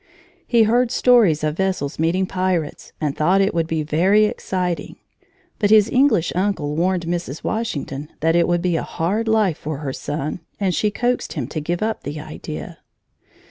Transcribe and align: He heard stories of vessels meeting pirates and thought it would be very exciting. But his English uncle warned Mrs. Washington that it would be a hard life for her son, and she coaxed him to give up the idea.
He 0.47 0.63
heard 0.63 0.89
stories 0.89 1.43
of 1.43 1.57
vessels 1.57 1.99
meeting 1.99 2.25
pirates 2.25 2.91
and 2.99 3.15
thought 3.15 3.39
it 3.39 3.53
would 3.53 3.67
be 3.67 3.83
very 3.83 4.25
exciting. 4.25 4.95
But 5.59 5.69
his 5.69 5.91
English 5.91 6.33
uncle 6.35 6.75
warned 6.75 7.05
Mrs. 7.05 7.43
Washington 7.43 8.09
that 8.19 8.35
it 8.35 8.47
would 8.47 8.63
be 8.63 8.75
a 8.77 8.81
hard 8.81 9.27
life 9.27 9.59
for 9.59 9.77
her 9.77 9.93
son, 9.93 10.39
and 10.59 10.73
she 10.73 10.89
coaxed 10.89 11.33
him 11.33 11.45
to 11.49 11.61
give 11.61 11.83
up 11.83 12.01
the 12.01 12.19
idea. 12.19 12.79